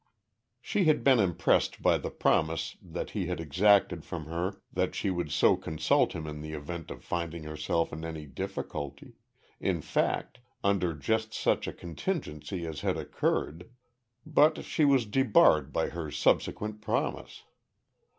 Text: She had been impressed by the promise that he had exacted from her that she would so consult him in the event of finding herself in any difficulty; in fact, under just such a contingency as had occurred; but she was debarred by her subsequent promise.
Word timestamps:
She 0.59 0.85
had 0.85 1.03
been 1.03 1.19
impressed 1.19 1.83
by 1.83 1.99
the 1.99 2.09
promise 2.09 2.75
that 2.81 3.11
he 3.11 3.27
had 3.27 3.39
exacted 3.39 4.03
from 4.03 4.25
her 4.25 4.59
that 4.73 4.95
she 4.95 5.11
would 5.11 5.29
so 5.29 5.55
consult 5.55 6.13
him 6.13 6.25
in 6.25 6.41
the 6.41 6.53
event 6.53 6.89
of 6.89 7.03
finding 7.03 7.43
herself 7.43 7.93
in 7.93 8.03
any 8.03 8.25
difficulty; 8.25 9.13
in 9.59 9.79
fact, 9.79 10.39
under 10.63 10.95
just 10.95 11.35
such 11.35 11.67
a 11.67 11.71
contingency 11.71 12.65
as 12.65 12.81
had 12.81 12.97
occurred; 12.97 13.69
but 14.25 14.65
she 14.65 14.85
was 14.85 15.05
debarred 15.05 15.71
by 15.71 15.89
her 15.89 16.09
subsequent 16.09 16.81
promise. 16.81 17.43